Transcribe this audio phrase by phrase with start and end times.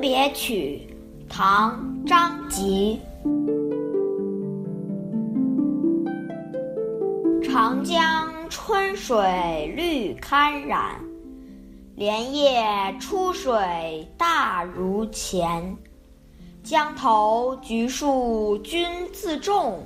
[0.00, 0.80] 别曲》
[1.32, 1.72] 唐·
[2.08, 3.00] 张籍。
[7.42, 11.00] 长江春水绿堪染，
[11.96, 12.64] 莲叶
[13.00, 15.76] 出水大如前。
[16.62, 19.84] 江头橘树君自种，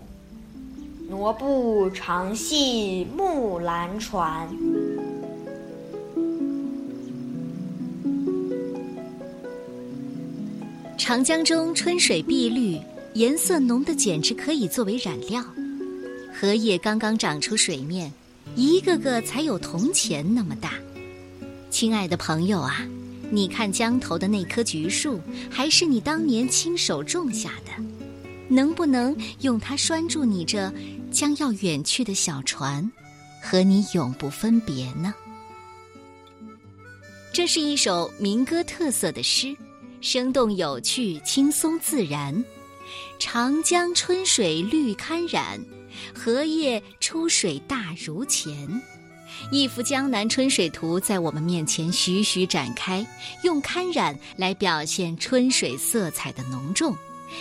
[1.09, 4.48] 挪步长系木兰船。
[11.06, 12.77] 长江中春水碧绿，
[13.15, 15.41] 颜色浓得简直可以作为染料。
[16.34, 18.12] 荷叶刚刚长出水面，
[18.56, 20.73] 一个个才有铜钱那么大。
[21.70, 22.84] 亲爱的朋友啊，
[23.30, 27.70] 你看江头的那棵橘树，还是你当年亲手种下的？
[28.48, 30.74] 能不能用它拴住你这
[31.12, 32.91] 将要远去的小船，
[33.41, 35.15] 和你永不分别呢？
[37.32, 39.57] 这是一首民歌特色的诗。
[40.07, 42.45] 生动有趣，轻松自然。
[43.18, 45.60] 长江春水绿堪染，
[46.15, 48.80] 荷叶出水大如前。
[49.51, 53.04] 一幅江南春水图在我们面前徐徐展开，
[53.43, 56.96] 用堪染来表现春水色彩的浓重，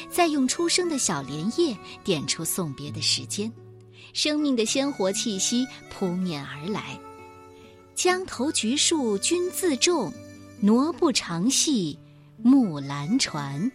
[0.10, 3.54] 再用初生的小莲叶点出送别的时间，
[4.12, 7.00] 生命的鲜活气息扑面而来。
[7.94, 10.12] 江头橘树君自种，
[10.60, 12.00] 挪步长系。
[12.46, 13.72] 木兰船，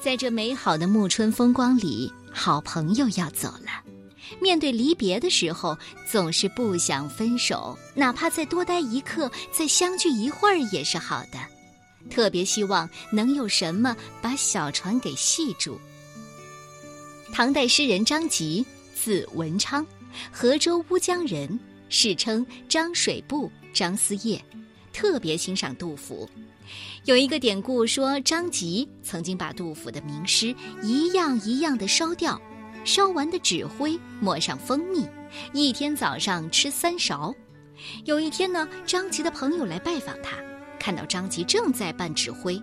[0.00, 3.84] 在这美好的暮春风光里，好朋友要走了。
[4.40, 5.76] 面对离别的时候，
[6.10, 11.38] 总是不想分手，哪怕再多待一刻，再相聚一会儿也是好的。
[12.08, 15.78] 特别希望能有什么把小船给系住。
[17.34, 18.64] 唐代诗人张籍，
[18.94, 19.86] 字文昌，
[20.32, 24.42] 河州乌江人，世称张水部、张思业，
[24.92, 26.28] 特别欣赏杜甫。
[27.04, 32.40] 有一个典故说，张籍曾经把杜甫的名诗一样一样的烧掉，
[32.84, 35.06] 烧完的纸灰抹上蜂蜜，
[35.52, 37.34] 一天早上吃三勺。
[38.04, 40.36] 有一天呢，张籍的朋友来拜访他，
[40.78, 42.62] 看到张籍正在拌纸灰，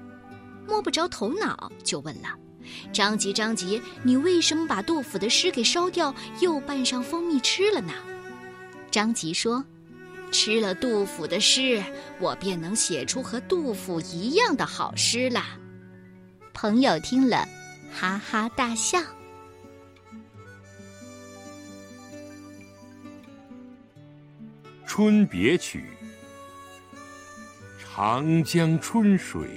[0.68, 2.30] 摸不着头脑，就问了
[2.94, 7.94] ：“张籍，张籍，你为什么把杜甫的诗给烧掉，又拌上蜂蜜吃了呢？”
[8.92, 9.66] 张籍说。
[10.32, 11.84] 吃了杜甫的诗，
[12.20, 15.44] 我便能写出和杜甫一样的好诗了。
[16.54, 17.48] 朋友听了，
[17.92, 19.00] 哈哈大笑。
[24.86, 25.86] 《春别曲》：
[27.84, 29.48] 长江春水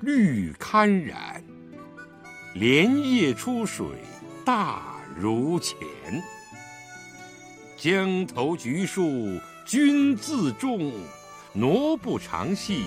[0.00, 1.42] 绿堪染，
[2.54, 3.86] 莲叶出水
[4.44, 5.76] 大如前。
[7.76, 9.38] 江头橘树。
[9.68, 10.90] 君自重，
[11.52, 12.86] 挪步长系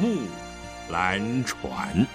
[0.00, 0.16] 木
[0.88, 2.06] 兰船。